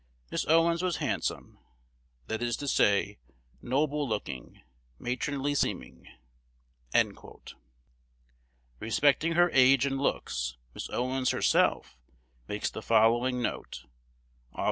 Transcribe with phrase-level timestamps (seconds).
[0.31, 1.59] Miss Owens was handsome,
[2.25, 3.19] that is to say,
[3.61, 4.63] noble looking,
[4.97, 6.07] matronly seeming."
[8.79, 10.89] Respecting her age and looks, Miss.
[10.89, 11.99] Owens herself
[12.47, 13.85] makes the following note,
[14.55, 14.59] Aug.